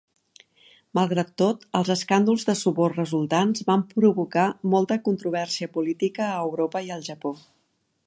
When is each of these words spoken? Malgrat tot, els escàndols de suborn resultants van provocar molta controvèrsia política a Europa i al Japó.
Malgrat 0.99 1.29
tot, 1.41 1.67
els 1.79 1.91
escàndols 1.95 2.47
de 2.49 2.57
suborn 2.63 2.97
resultants 3.01 3.67
van 3.69 3.85
provocar 3.93 4.49
molta 4.75 5.01
controvèrsia 5.11 5.73
política 5.79 6.31
a 6.33 6.45
Europa 6.51 6.87
i 6.91 6.95
al 6.99 7.09
Japó. 7.13 7.37